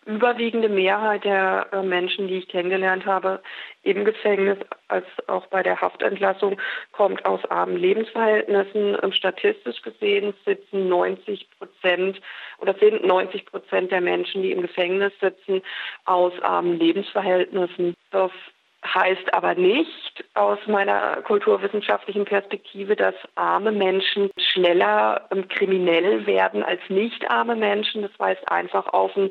Überwiegende 0.07 0.69
Mehrheit 0.69 1.25
der 1.25 1.69
äh, 1.73 1.83
Menschen, 1.83 2.29
die 2.29 2.39
ich 2.39 2.49
kennengelernt 2.49 3.07
habe, 3.07 3.41
im 3.83 4.05
Gefängnis 4.05 4.59
als 4.89 5.07
auch 5.27 5.47
bei 5.47 5.63
der 5.63 5.81
Haftentlassung, 5.81 6.61
kommt 6.93 7.25
aus 7.25 7.45
armen 7.51 7.77
Lebensverhältnissen. 7.77 8.97
Ähm, 9.03 9.13
statistisch 9.13 9.83
gesehen 9.83 10.35
sitzen 10.45 10.89
90 10.89 11.49
Prozent 11.59 12.21
oder 12.59 12.75
sind 12.75 13.05
90 13.05 13.47
Prozent 13.47 13.93
der 13.93 14.01
Menschen, 14.01 14.43
die 14.43 14.53
im 14.53 14.63
Gefängnis 14.63 15.13
sitzen, 15.21 15.63
aus 16.05 16.33
armen 16.43 16.79
Lebensverhältnissen. 16.79 17.95
Das 18.11 18.31
heißt 18.85 19.33
aber 19.33 19.55
nicht 19.55 20.25
aus 20.35 20.59
meiner 20.67 21.23
kulturwissenschaftlichen 21.23 22.25
Perspektive, 22.25 22.97
dass 22.97 23.15
arme 23.35 23.73
Menschen 23.73 24.31
schneller 24.55 25.27
ähm, 25.31 25.49
kriminell 25.49 26.27
werden 26.27 26.63
als 26.63 26.81
nicht 26.89 27.31
arme 27.31 27.57
Menschen. 27.57 28.03
Das 28.03 28.13
weist 28.19 28.49
einfach 28.51 28.87
auf 28.93 29.17
ein 29.17 29.31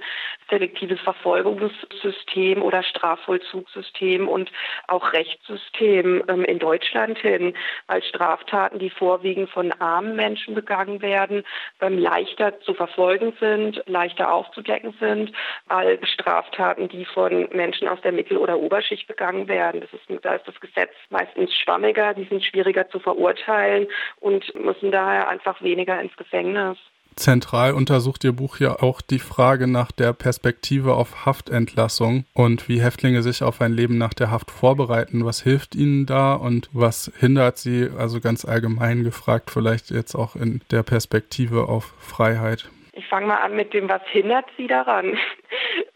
selektives 0.50 1.00
Verfolgungssystem 1.02 2.62
oder 2.62 2.84
Strafvollzugssystem 2.84 4.28
und 4.28 4.52
auch 4.88 5.14
Rechtssystem 5.14 6.24
ähm, 6.28 6.44
in 6.44 6.60
Deutschland 6.60 7.18
hin, 7.18 7.56
weil 7.88 8.04
Straftaten, 8.04 8.80
die 8.80 8.90
vorwiegend 8.90 9.50
von 9.50 9.72
armen 9.74 10.16
Menschen 10.16 10.54
begangen 10.54 11.02
werden, 11.02 11.44
ähm, 11.82 11.98
leichter 11.98 12.60
zu 12.62 12.74
verfolgen 12.74 13.34
sind, 13.40 13.82
leichter 13.88 14.34
aufzudecken 14.34 14.94
sind, 15.00 15.32
als 15.70 16.08
Straftaten, 16.10 16.90
die 16.90 17.06
von 17.06 17.48
Menschen 17.52 17.88
aus 17.88 18.02
der 18.02 18.12
Mittel- 18.12 18.38
oder 18.38 18.60
Oberschicht 18.60 19.08
begangen 19.08 19.48
werden. 19.48 19.82
Das 19.82 19.94
ist, 19.94 20.26
da 20.26 20.36
ist 20.36 20.48
das 20.48 20.60
Gesetz 20.60 20.92
meistens 21.10 21.54
schwammiger, 21.56 22.14
die 22.14 22.26
sind 22.26 22.44
schwieriger 22.44 22.90
zu 22.90 23.00
verurteilen 23.00 23.88
und 24.20 24.54
müssen 24.56 24.92
daher 25.14 25.30
einfach 25.30 25.62
weniger 25.62 26.02
ins 26.02 26.16
Gefängnis. 26.18 26.78
Zentral 27.16 27.74
untersucht 27.74 28.24
Ihr 28.24 28.32
Buch 28.32 28.60
ja 28.60 28.82
auch 28.82 29.00
die 29.00 29.20
Frage 29.20 29.68
nach 29.68 29.92
der 29.92 30.14
Perspektive 30.14 30.96
auf 30.96 31.28
Haftentlassung 31.28 32.26
und 32.34 32.68
wie 32.68 32.82
Häftlinge 32.82 33.22
sich 33.22 33.44
auf 33.44 33.62
ein 33.62 33.72
Leben 33.72 34.00
nach 34.00 34.16
der 34.16 34.32
Haft 34.32 34.50
vorbereiten. 34.50 35.24
Was 35.24 35.44
hilft 35.44 35.76
Ihnen 35.76 36.08
da 36.08 36.34
und 36.34 36.70
was 36.74 37.12
hindert 37.20 37.58
Sie, 37.58 37.88
also 37.96 38.20
ganz 38.20 38.46
allgemein 38.46 39.04
gefragt, 39.04 39.52
vielleicht 39.52 39.92
jetzt 39.92 40.16
auch 40.16 40.36
in 40.36 40.62
der 40.72 40.82
Perspektive 40.82 41.70
auf 41.70 41.94
Freiheit? 42.00 42.70
Ich 42.96 43.08
fange 43.08 43.28
mal 43.28 43.38
an 43.38 43.56
mit 43.56 43.74
dem, 43.74 43.90
was 43.90 44.02
hindert 44.12 44.46
Sie 44.58 44.68
daran? 44.68 45.18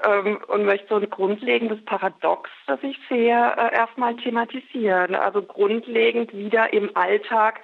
Ähm, 0.06 0.40
und 0.48 0.66
möchte 0.66 0.88
so 0.90 0.96
ein 0.96 1.10
grundlegendes 1.10 1.84
Paradox, 1.86 2.50
das 2.68 2.82
ich 2.84 2.98
sehe, 3.10 3.36
äh, 3.36 3.76
erstmal 3.76 4.16
thematisieren. 4.16 5.16
Also 5.16 5.42
grundlegend 5.42 6.34
wieder 6.34 6.72
im 6.72 6.96
Alltag 6.96 7.62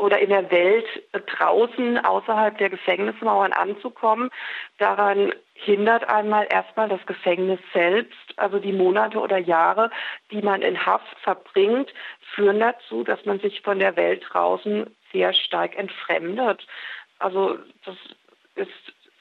oder 0.00 0.18
in 0.18 0.30
der 0.30 0.50
Welt 0.50 0.86
draußen 1.12 1.98
außerhalb 1.98 2.56
der 2.58 2.70
Gefängnismauern 2.70 3.52
anzukommen. 3.52 4.30
Daran 4.78 5.32
hindert 5.52 6.08
einmal 6.08 6.46
erstmal 6.50 6.88
das 6.88 7.04
Gefängnis 7.04 7.60
selbst, 7.74 8.16
also 8.36 8.58
die 8.58 8.72
Monate 8.72 9.18
oder 9.18 9.36
Jahre, 9.36 9.90
die 10.30 10.40
man 10.40 10.62
in 10.62 10.86
Haft 10.86 11.18
verbringt, 11.20 11.92
führen 12.34 12.60
dazu, 12.60 13.04
dass 13.04 13.24
man 13.26 13.40
sich 13.40 13.60
von 13.60 13.78
der 13.78 13.96
Welt 13.96 14.24
draußen 14.30 14.86
sehr 15.12 15.34
stark 15.34 15.76
entfremdet. 15.76 16.66
Also 17.18 17.58
das 17.84 17.96
ist, 18.54 18.70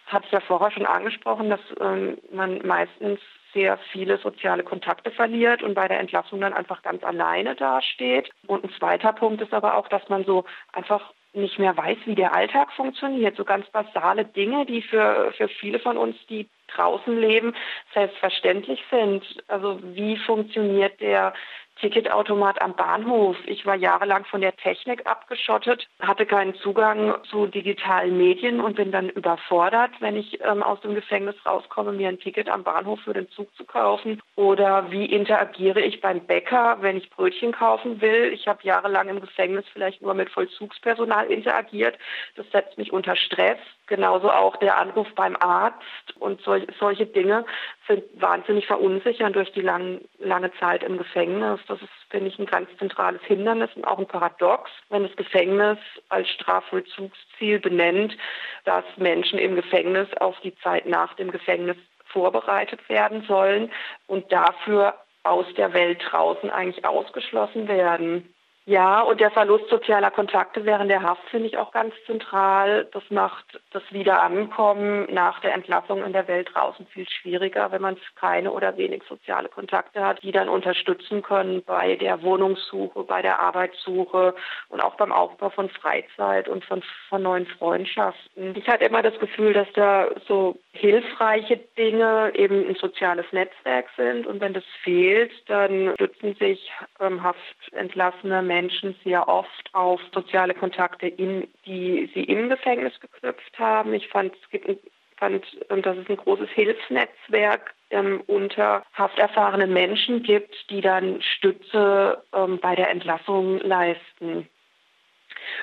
hatte 0.06 0.28
ich 0.28 0.32
ja 0.32 0.40
vorher 0.40 0.72
schon 0.72 0.86
angesprochen, 0.86 1.50
dass 1.50 1.62
ähm, 1.82 2.18
man 2.32 2.66
meistens 2.66 3.20
sehr 3.53 3.77
viele 3.91 4.18
soziale 4.18 4.63
Kontakte 4.63 5.12
verliert 5.12 5.63
und 5.63 5.74
bei 5.74 5.88
der 5.88 6.00
Entlassung 6.00 6.41
dann 6.41 6.53
einfach 6.53 6.82
ganz 6.82 7.03
alleine 7.03 7.56
dasteht. 7.56 8.29
Und 8.48 8.63
ein 8.63 8.72
zweiter 8.77 9.13
Punkt 9.13 9.41
ist 9.41 9.53
aber 9.53 9.75
auch, 9.77 9.88
dass 9.88 10.08
man 10.10 10.25
so 10.25 10.46
einfach 10.72 11.13
nicht 11.34 11.60
mehr 11.60 11.77
weiß, 11.77 11.98
wie 12.06 12.15
der 12.15 12.34
Alltag 12.34 12.72
funktioniert. 12.74 13.36
So 13.38 13.46
ganz 13.46 13.70
basale 13.70 14.25
Dinge, 14.25 14.65
die 14.65 14.82
für, 14.82 15.32
für 15.38 15.48
viele 15.48 15.79
von 15.79 15.98
uns, 15.98 16.15
die 16.27 16.50
draußen 16.75 17.20
leben, 17.20 17.56
selbstverständlich 17.94 18.84
sind. 18.89 19.24
Also 19.48 19.79
wie 19.84 20.18
funktioniert 20.18 21.00
der 21.01 21.34
Ticketautomat 21.80 22.62
am 22.62 22.76
Bahnhof. 22.76 23.38
Ich 23.46 23.66
war 23.66 23.76
jahrelang 23.76 24.26
von 24.26 24.42
der 24.42 24.56
Technik 24.56 25.08
abgeschottet, 25.08 25.88
hatte 26.00 26.26
keinen 26.26 26.56
Zugang 26.56 27.16
zu 27.30 27.48
digitalen 27.48 28.18
Medien 28.18 28.60
und 28.60 28.76
bin 28.76 28.92
dann 28.92 29.10
überfordert, 29.10 29.92
wenn 30.00 30.16
ich 30.16 30.40
ähm, 30.44 30.62
aus 30.64 30.82
dem 30.82 30.96
Gefängnis 30.96 31.36
rauskomme, 31.46 31.92
mir 31.92 32.10
ein 32.10 32.20
Ticket 32.20 32.50
am 32.50 32.64
Bahnhof 32.64 33.00
für 33.02 33.14
den 33.14 33.30
Zug 33.30 33.54
zu 33.56 33.64
kaufen. 33.64 34.22
Oder 34.36 34.92
wie 34.92 35.06
interagiere 35.06 35.82
ich 35.82 36.02
beim 36.02 36.26
Bäcker, 36.26 36.78
wenn 36.82 36.98
ich 36.98 37.10
Brötchen 37.10 37.52
kaufen 37.52 38.02
will? 38.02 38.32
Ich 38.34 38.48
habe 38.48 38.60
jahrelang 38.64 39.10
im 39.10 39.22
Gefängnis 39.22 39.66
vielleicht 39.74 40.02
nur 40.02 40.14
mit 40.14 40.30
Vollzugspersonal 40.30 41.28
interagiert. 41.32 41.98
Das 42.36 42.50
setzt 42.52 42.78
mich 42.78 42.92
unter 42.94 43.16
Stress. 43.16 43.58
Genauso 43.89 44.29
auch 44.29 44.55
der 44.58 44.77
Anruf 44.77 45.08
beim 45.15 45.36
Arzt 45.39 46.15
und 46.19 46.39
sol 46.41 46.63
solche 46.79 47.08
Dinge 47.08 47.43
sind 47.88 48.03
wahnsinnig 48.22 48.67
verunsichernd 48.67 49.36
durch 49.36 49.51
die 49.53 49.62
lang, 49.62 50.01
lange 50.19 50.53
Zeit 50.60 50.84
im 50.84 51.00
Gefängnis. 51.00 51.60
Das 51.67 51.81
ist, 51.81 51.89
finde 52.12 52.27
ich, 52.27 52.38
ein 52.38 52.46
ganz 52.46 52.69
zentrales 52.77 53.22
Hindernis 53.24 53.72
und 53.75 53.86
auch 53.86 53.98
ein 53.98 54.05
Paradox, 54.05 54.69
wenn 54.89 55.01
das 55.01 55.15
Gefängnis 55.15 55.79
als 56.10 56.29
Strafvollzugsziel 56.29 57.60
benennt, 57.60 58.15
dass 58.63 58.86
Menschen 58.98 59.39
im 59.39 59.55
Gefängnis 59.55 60.08
auf 60.19 60.39
die 60.41 60.55
Zeit 60.58 60.86
nach 60.86 61.15
dem 61.15 61.31
Gefängnis 61.31 61.77
vorbereitet 62.05 62.88
werden 62.89 63.24
sollen 63.24 63.72
und 64.05 64.31
dafür 64.31 64.93
aus 65.24 65.48
der 65.58 65.74
Welt 65.74 66.00
draußen 66.12 66.51
eigentlich 66.51 66.86
ausgeschlossen 66.86 67.67
werden. 67.67 68.31
Ja, 68.70 69.01
und 69.01 69.20
der 69.20 69.32
Verlust 69.32 69.68
sozialer 69.68 70.12
Kontakte 70.12 70.63
während 70.63 70.92
der 70.92 71.01
Haft 71.01 71.28
finde 71.30 71.48
ich 71.48 71.58
auch 71.58 71.72
ganz 71.72 71.92
zentral. 72.06 72.88
Das 72.92 73.01
macht 73.10 73.60
das 73.72 73.82
Wiederankommen 73.89 75.12
nach 75.12 75.39
der 75.39 75.56
Entlassung 75.56 76.04
in 76.04 76.13
der 76.13 76.28
Welt 76.28 76.51
draußen 76.54 76.86
viel 76.86 77.10
schwieriger, 77.10 77.72
wenn 77.72 77.82
man 77.82 77.98
keine 78.16 78.51
oder 78.51 78.78
wenig 78.78 79.01
soziale 79.10 79.50
Kontakte 79.50 80.06
hat, 80.06 80.22
die 80.22 80.32
dann 80.32 80.50
unterstützen 80.50 81.24
können 81.24 81.63
bei 81.63 81.96
der 81.96 82.22
Wohnungssuche, 82.22 83.04
bei 83.06 83.24
der 83.24 83.39
Arbeitssuche 83.39 84.36
und 84.68 84.82
auch 84.82 84.94
beim 84.98 85.12
Aufbau 85.12 85.50
von 85.50 85.70
Freizeit 85.70 86.48
und 86.48 86.63
von, 86.63 86.84
von 87.10 87.24
neuen 87.24 87.48
Freundschaften. 87.48 88.56
Ich 88.56 88.68
hatte 88.68 88.86
immer 88.86 89.01
das 89.01 89.18
Gefühl, 89.18 89.54
dass 89.54 89.68
da 89.74 90.10
so 90.28 90.60
hilfreiche 90.74 91.58
Dinge 91.75 92.34
eben 92.36 92.68
ein 92.68 92.75
soziales 92.75 93.25
Netzwerk 93.32 93.88
sind 93.98 94.28
und 94.28 94.42
wenn 94.42 94.54
das 94.54 94.66
fehlt, 94.84 95.32
dann 95.50 95.94
stützen 95.96 96.36
sich 96.36 96.72
ähm, 97.00 97.24
haftentlassene 97.24 98.44
Menschen 98.44 98.59
Menschen 98.60 98.96
sehr 99.06 99.28
oft 99.28 99.70
auf 99.74 100.01
soziale 100.13 100.54
Kontakte, 100.54 101.08
in, 101.08 101.48
die 101.66 102.10
sie 102.13 102.24
im 102.24 102.50
Gefängnis 102.50 103.00
geknüpft 103.00 103.58
haben. 103.58 103.94
Ich 103.94 104.10
fand, 104.10 104.34
es 104.36 104.50
gibt 104.50 104.68
ein, 104.68 104.78
fand, 105.18 105.46
dass 105.86 105.98
es 105.98 106.10
ein 106.10 106.18
großes 106.18 106.50
Hilfsnetzwerk 106.50 107.74
ähm, 107.89 108.22
unter 108.28 108.84
hafterfahrenen 108.94 109.72
Menschen 109.72 110.24
gibt, 110.24 110.54
die 110.70 110.82
dann 110.82 111.22
Stütze 111.22 112.22
ähm, 112.34 112.60
bei 112.60 112.75
der 112.75 112.89
Entlassung 112.89 113.60
leisten. 113.60 114.50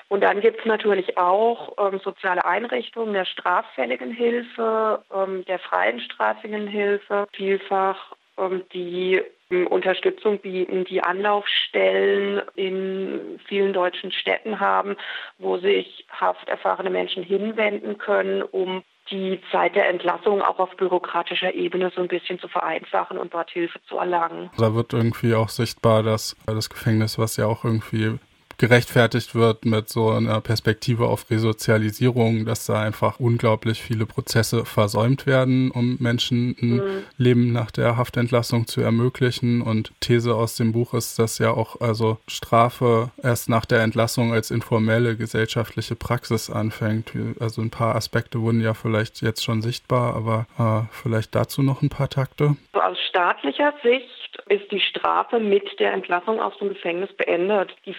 Und 0.09 0.23
dann 0.23 0.41
gibt 0.41 0.61
es 0.61 0.65
natürlich 0.65 1.19
auch 1.19 1.75
ähm, 1.79 2.00
soziale 2.03 2.45
Einrichtungen 2.47 3.12
der 3.12 3.26
straffälligen 3.26 4.11
Hilfe, 4.11 5.05
ähm, 5.15 5.45
der 5.45 5.59
freien 5.59 6.00
straffälligen 6.00 6.67
Hilfe, 6.67 7.26
vielfach, 7.33 8.15
ähm, 8.38 8.62
die 8.73 9.23
Unterstützung 9.49 10.38
bieten, 10.38 10.85
die 10.85 11.03
Anlaufstellen 11.03 12.43
in 12.57 13.38
vielen 13.47 13.73
deutschen 13.73 14.11
Städten 14.11 14.59
haben, 14.59 14.97
wo 15.38 15.59
sich 15.59 16.05
hafterfahrene 16.11 16.91
Menschen 16.91 17.23
hinwenden 17.23 17.99
können, 17.99 18.43
um 18.43 18.83
die 19.11 19.41
Zeit 19.53 19.76
der 19.76 19.88
Entlassung 19.88 20.43
auch 20.43 20.59
auf 20.59 20.76
bürokratischer 20.76 21.55
Ebene 21.55 21.93
so 21.95 22.03
ein 22.03 22.09
bisschen 22.09 22.41
zu 22.41 22.49
vereinfachen 22.49 23.19
und 23.19 23.35
dort 23.35 23.50
Hilfe 23.50 23.81
zu 23.88 23.99
erlangen. 23.99 24.50
Da 24.59 24.75
wird 24.75 24.93
irgendwie 24.93 25.35
auch 25.35 25.49
sichtbar, 25.49 26.03
dass 26.03 26.37
das 26.47 26.69
Gefängnis, 26.69 27.19
was 27.19 27.37
ja 27.37 27.47
auch 27.47 27.65
irgendwie 27.65 28.19
gerechtfertigt 28.59 29.35
wird 29.35 29.65
mit 29.65 29.89
so 29.89 30.11
einer 30.11 30.41
Perspektive 30.41 31.07
auf 31.07 31.31
Resozialisierung, 31.31 32.45
dass 32.45 32.67
da 32.67 32.81
einfach 32.81 33.21
unglaublich 33.21 33.83
viele 33.83 34.07
Prozesse 34.07 34.65
versäumt 34.65 35.27
werden, 35.27 35.71
um 35.71 35.97
Menschen 36.01 36.57
ein 36.61 36.77
mhm. 36.77 37.03
Leben 37.17 37.53
nach 37.53 37.71
der 37.71 37.97
Haftentlassung 37.97 38.67
zu 38.67 38.81
ermöglichen. 38.81 39.63
Und 39.63 39.93
These 40.01 40.35
aus 40.35 40.57
dem 40.57 40.73
Buch 40.73 40.95
ist, 40.95 41.19
dass 41.19 41.39
ja 41.39 41.51
auch 41.51 41.81
also 41.81 42.19
Strafe 42.29 43.11
erst 43.23 43.49
nach 43.49 43.67
der 43.67 43.81
Entlassung 43.81 44.33
als 44.33 44.51
informelle 44.51 45.17
gesellschaftliche 45.17 45.97
Praxis 45.97 46.51
anfängt. 46.51 47.13
Also 47.41 47.63
ein 47.63 47.71
paar 47.71 47.95
Aspekte 47.95 48.41
wurden 48.41 48.61
ja 48.61 48.75
vielleicht 48.75 49.23
jetzt 49.23 49.45
schon 49.45 49.63
sichtbar, 49.63 50.15
aber 50.15 50.47
äh, 50.59 50.87
vielleicht 50.93 51.35
dazu 51.35 51.63
noch 51.63 51.83
ein 51.83 51.89
paar 51.89 52.09
Takte. 52.09 52.57
aus 52.73 52.99
staatlicher 53.09 53.73
Sicht 53.83 54.17
ist 54.49 54.71
die 54.71 54.81
Strafe 54.81 55.41
mit 55.41 55.79
der 55.81 55.93
Entlassung 55.93 56.41
aus 56.41 56.57
dem 56.59 56.69
Gefängnis 56.69 57.13
beendet. 57.15 57.75
Die 57.85 57.95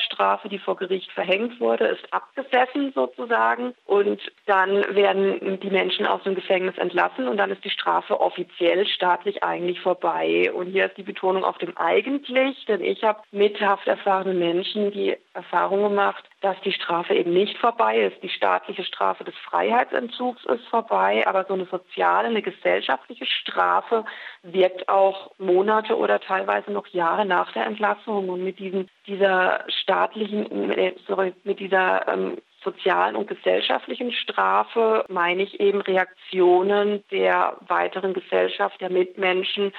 Freiheitsstrafe, 0.00 0.48
die 0.48 0.58
vor 0.58 0.76
Gericht 0.76 1.10
verhängt 1.12 1.60
wurde, 1.60 1.86
ist 1.86 2.12
abgesessen 2.12 2.92
sozusagen 2.94 3.74
und 3.86 4.20
dann 4.46 4.94
werden 4.94 5.60
die 5.60 5.70
Menschen 5.70 6.06
aus 6.06 6.22
dem 6.22 6.34
Gefängnis 6.34 6.76
entlassen 6.78 7.28
und 7.28 7.36
dann 7.36 7.50
ist 7.50 7.64
die 7.64 7.70
Strafe 7.70 8.20
offiziell 8.20 8.86
staatlich 8.86 9.42
eigentlich 9.42 9.80
vorbei. 9.80 10.50
Und 10.52 10.68
hier 10.68 10.86
ist 10.86 10.96
die 10.96 11.02
Betonung 11.02 11.44
auf 11.44 11.58
dem 11.58 11.76
eigentlich, 11.76 12.64
denn 12.66 12.82
ich 12.82 13.02
habe 13.02 13.20
mit 13.32 13.60
hafterfahrenen 13.60 14.38
Menschen 14.38 14.90
die 14.92 15.16
Erfahrung 15.40 15.82
gemacht, 15.82 16.24
dass 16.40 16.60
die 16.62 16.72
Strafe 16.72 17.14
eben 17.14 17.32
nicht 17.32 17.58
vorbei 17.58 17.98
ist. 17.98 18.22
Die 18.22 18.28
staatliche 18.28 18.84
Strafe 18.84 19.24
des 19.24 19.34
Freiheitsentzugs 19.48 20.44
ist 20.44 20.66
vorbei, 20.68 21.26
aber 21.26 21.44
so 21.44 21.54
eine 21.54 21.66
soziale, 21.66 22.28
eine 22.28 22.42
gesellschaftliche 22.42 23.26
Strafe 23.26 24.04
wirkt 24.42 24.88
auch 24.88 25.32
Monate 25.38 25.96
oder 25.96 26.20
teilweise 26.20 26.70
noch 26.70 26.86
Jahre 26.88 27.24
nach 27.24 27.52
der 27.52 27.66
Entlassung. 27.66 28.28
Und 28.28 28.44
mit 28.44 28.58
diesem, 28.58 28.88
dieser 29.06 29.64
staatlichen, 29.68 30.94
sorry, 31.06 31.32
mit 31.44 31.58
dieser 31.58 32.06
ähm, 32.08 32.38
sozialen 32.62 33.16
und 33.16 33.26
gesellschaftlichen 33.26 34.12
Strafe 34.12 35.04
meine 35.08 35.42
ich 35.42 35.60
eben 35.60 35.80
Reaktionen 35.80 37.02
der 37.10 37.56
weiteren 37.66 38.12
Gesellschaft, 38.12 38.80
der 38.80 38.90
Mitmenschen 38.90 39.72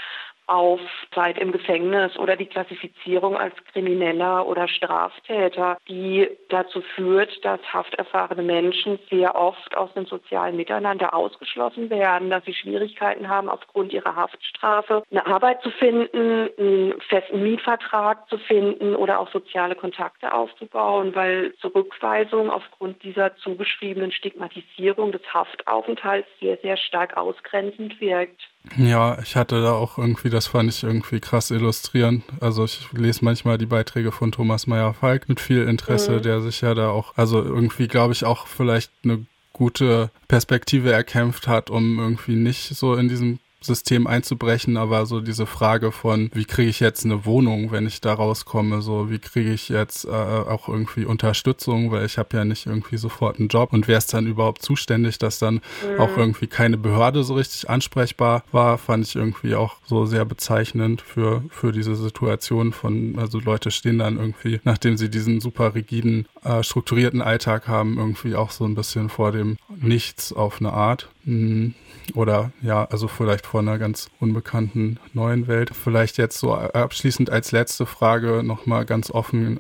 auf 0.48 0.80
Zeit 1.14 1.38
im 1.38 1.52
Gefängnis 1.52 2.18
oder 2.18 2.36
die 2.36 2.46
Klassifizierung 2.46 3.38
als 3.38 3.56
Krimineller 3.72 4.46
oder 4.46 4.68
Straftäter, 4.68 5.78
die 5.88 6.28
dazu 6.50 6.82
führt, 6.96 7.44
dass 7.46 7.62
hafterfahrene 7.72 8.44
Menschen 8.44 9.00
sehr 9.10 9.36
oft 9.36 9.76
aus 9.78 9.94
dem 9.94 10.06
sozialen 10.06 10.58
Miteinander 10.58 11.14
ausgeschlossen 11.14 11.90
werden, 11.90 12.30
dass 12.30 12.44
sie 12.46 12.54
Schwierigkeiten 12.54 13.30
haben, 13.30 13.50
aufgrund 13.50 13.94
ihrer 13.94 14.16
Haftstrafe 14.16 15.04
eine 15.10 15.26
Arbeit 15.26 15.62
zu 15.62 15.70
finden, 15.72 16.50
einen 16.58 17.02
festen 17.02 17.42
Mietvertrag 17.44 18.28
zu 18.30 18.38
finden 18.38 18.96
oder 18.96 19.20
auch 19.20 19.32
soziale 19.32 19.76
Kontakte 19.76 20.34
aufzubauen, 20.34 21.16
weil 21.16 21.54
Zurückweisung 21.62 22.50
aufgrund 22.50 23.04
dieser 23.04 23.36
zugeschriebenen 23.38 24.12
Stigmatisierung 24.12 25.12
des 25.12 25.22
Haftaufenthalts 25.34 26.28
sehr, 26.40 26.58
sehr 26.58 26.78
stark 26.78 27.18
ausgrenzend 27.18 28.00
wirkt. 28.02 28.50
Ja, 28.77 29.20
ich 29.22 29.36
hatte 29.36 29.62
da 29.62 29.74
auch 29.74 29.98
irgendwie, 29.98 30.30
das 30.30 30.48
fand 30.48 30.70
ich 30.70 30.84
irgendwie 30.84 31.20
krass 31.20 31.51
illustrierend. 31.51 32.24
Also 32.39 32.63
ich 32.65 32.88
lese 32.94 33.25
manchmal 33.25 33.58
die 33.58 33.65
Beiträge 33.65 34.12
von 34.12 34.32
Thomas 34.32 34.68
Meyer-Falk 34.68 35.27
mit 35.27 35.39
viel 35.39 35.63
Interesse, 35.63 36.18
mhm. 36.18 36.22
der 36.22 36.41
sich 36.41 36.62
ja 36.62 36.74
da 36.74 36.89
auch, 36.89 37.18
also 37.18 37.41
irgendwie 37.41 37.88
glaube 37.88 38.13
ich 38.13 38.24
auch 38.24 38.48
vielleicht 38.48 38.91
eine 39.03 39.25
gute 39.53 40.12
Perspektive 40.27 40.91
erkämpft 40.91 41.48
hat, 41.48 41.70
um 41.70 42.00
irgendwie 42.00 42.36
nicht 42.36 42.75
so 42.75 42.96
in 42.96 43.10
diesem 43.10 43.39
System 43.62 44.08
einzubrechen, 44.08 44.77
aber 44.77 45.06
so 45.06 45.22
diese 45.22 45.46
Frage 45.46 45.91
von, 45.91 46.30
wie 46.34 46.46
kriege 46.46 46.70
ich 46.70 46.80
jetzt 46.80 47.06
eine 47.06 47.25
Wohnung, 47.25 47.72
wenn 47.72 47.86
ich 47.86 48.01
da 48.01 48.13
rauskomme, 48.13 48.82
so 48.82 49.10
wie 49.10 49.20
kriege 49.20 49.53
ich 49.53 49.70
jetzt 49.70 50.06
äh, 50.06 50.10
auch 50.10 50.68
irgendwie 50.68 51.06
Unterstützung, 51.06 51.91
weil 51.91 52.06
ich 52.06 52.18
habe 52.18 52.36
ja 52.36 52.46
nicht 52.46 52.65
irgendwie 52.65 52.98
sofort 52.98 53.39
einen 53.39 53.50
Job 53.50 53.74
und 53.74 53.88
wer 53.88 53.98
ist 53.98 54.13
dann 54.13 54.27
überhaupt 54.27 54.62
zuständig, 54.62 55.20
dass 55.20 55.39
dann 55.39 55.56
mhm. 55.56 56.00
auch 56.00 56.18
irgendwie 56.18 56.48
keine 56.48 56.77
Behörde 56.77 57.24
so 57.24 57.36
richtig 57.36 57.70
ansprechbar 57.70 58.44
war, 58.51 58.77
fand 58.77 59.06
ich 59.06 59.15
irgendwie 59.15 59.56
auch 59.56 59.75
so 59.86 60.06
sehr 60.06 60.25
bezeichnend 60.25 61.01
für, 61.01 61.44
für 61.50 61.72
diese 61.72 61.96
Situation 61.96 62.74
von, 62.74 63.18
also 63.18 63.39
Leute 63.39 63.72
stehen 63.72 64.00
dann 64.00 64.18
irgendwie, 64.18 64.60
nachdem 64.63 64.98
sie 64.98 65.10
diesen 65.10 65.39
super 65.39 65.75
rigiden, 65.75 66.27
äh, 66.44 66.63
strukturierten 66.63 67.22
Alltag 67.22 67.68
haben, 67.68 67.98
irgendwie 67.98 68.36
auch 68.36 68.51
so 68.51 68.65
ein 68.65 68.75
bisschen 68.75 69.10
vor 69.10 69.32
dem 69.32 69.58
Nichts 69.70 70.34
auf 70.34 70.60
eine 70.60 70.74
Art. 70.74 71.10
Mhm. 71.24 71.75
Oder 72.16 72.51
ja, 72.62 72.86
also 72.86 73.08
vielleicht 73.08 73.46
vor 73.46 73.62
einer 73.62 73.78
ganz 73.78 74.10
unbekannten 74.20 75.00
neuen 75.13 75.48
Welt. 75.48 75.72
Vielleicht 75.74 76.18
jetzt 76.18 76.40
so 76.40 76.54
abschließend 76.54 77.30
als 77.30 77.51
letzte 77.51 77.86
Frage 77.86 78.44
nochmal 78.44 78.86
ganz 78.86 79.12
offen, 79.12 79.60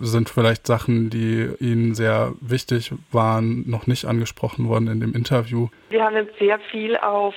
sind 0.00 0.28
vielleicht 0.30 0.66
Sachen, 0.66 1.10
die 1.10 1.50
Ihnen 1.58 1.94
sehr 1.94 2.32
wichtig 2.40 2.92
waren, 3.10 3.68
noch 3.68 3.86
nicht 3.86 4.04
angesprochen 4.04 4.68
worden 4.68 4.88
in 4.88 5.00
dem 5.00 5.14
Interview? 5.14 5.68
Wir 5.90 6.04
haben 6.04 6.28
sehr 6.38 6.58
viel 6.70 6.96
auf 6.96 7.34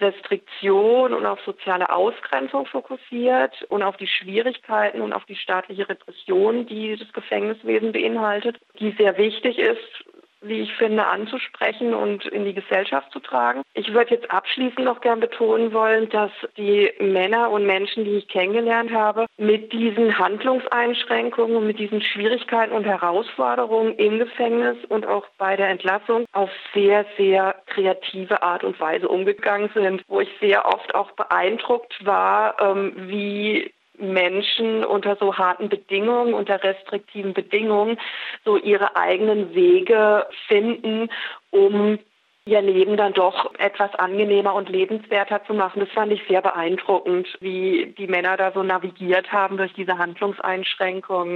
Restriktion 0.00 1.12
und 1.12 1.26
auf 1.26 1.40
soziale 1.44 1.90
Ausgrenzung 1.90 2.66
fokussiert 2.66 3.62
und 3.68 3.82
auf 3.82 3.96
die 3.98 4.06
Schwierigkeiten 4.06 5.02
und 5.02 5.12
auf 5.12 5.24
die 5.26 5.36
staatliche 5.36 5.88
Repression, 5.88 6.66
die 6.66 6.96
das 6.96 7.12
Gefängniswesen 7.12 7.92
beinhaltet, 7.92 8.58
die 8.78 8.92
sehr 8.92 9.18
wichtig 9.18 9.58
ist 9.58 10.04
wie 10.42 10.60
ich 10.60 10.72
finde, 10.74 11.06
anzusprechen 11.06 11.94
und 11.94 12.26
in 12.26 12.44
die 12.44 12.54
Gesellschaft 12.54 13.12
zu 13.12 13.20
tragen. 13.20 13.62
Ich 13.74 13.92
würde 13.92 14.14
jetzt 14.14 14.30
abschließend 14.30 14.84
noch 14.84 15.00
gern 15.00 15.20
betonen 15.20 15.72
wollen, 15.72 16.08
dass 16.10 16.30
die 16.56 16.90
Männer 17.00 17.50
und 17.50 17.66
Menschen, 17.66 18.04
die 18.04 18.16
ich 18.16 18.28
kennengelernt 18.28 18.92
habe, 18.92 19.26
mit 19.36 19.72
diesen 19.72 20.18
Handlungseinschränkungen 20.18 21.56
und 21.56 21.66
mit 21.66 21.78
diesen 21.78 22.02
Schwierigkeiten 22.02 22.72
und 22.72 22.84
Herausforderungen 22.84 23.94
im 23.96 24.18
Gefängnis 24.18 24.76
und 24.88 25.06
auch 25.06 25.26
bei 25.38 25.56
der 25.56 25.68
Entlassung 25.68 26.26
auf 26.32 26.50
sehr, 26.74 27.06
sehr 27.16 27.56
kreative 27.66 28.42
Art 28.42 28.64
und 28.64 28.78
Weise 28.80 29.08
umgegangen 29.08 29.70
sind, 29.74 30.02
wo 30.08 30.20
ich 30.20 30.30
sehr 30.40 30.66
oft 30.66 30.94
auch 30.94 31.12
beeindruckt 31.12 32.04
war, 32.04 32.56
ähm, 32.60 32.92
wie 32.96 33.72
Menschen 34.02 34.84
unter 34.84 35.16
so 35.16 35.36
harten 35.36 35.68
Bedingungen, 35.68 36.34
unter 36.34 36.62
restriktiven 36.62 37.32
Bedingungen, 37.32 37.98
so 38.44 38.56
ihre 38.56 38.96
eigenen 38.96 39.54
Wege 39.54 40.26
finden, 40.48 41.08
um 41.50 41.98
ihr 42.44 42.60
Leben 42.60 42.96
dann 42.96 43.12
doch 43.12 43.54
etwas 43.58 43.94
angenehmer 43.94 44.54
und 44.54 44.68
lebenswerter 44.68 45.44
zu 45.44 45.54
machen. 45.54 45.80
Das 45.80 45.90
fand 45.90 46.12
ich 46.12 46.22
sehr 46.28 46.42
beeindruckend, 46.42 47.28
wie 47.40 47.94
die 47.96 48.08
Männer 48.08 48.36
da 48.36 48.50
so 48.50 48.64
navigiert 48.64 49.30
haben 49.30 49.56
durch 49.56 49.72
diese 49.74 49.96
Handlungseinschränkungen. 49.98 51.30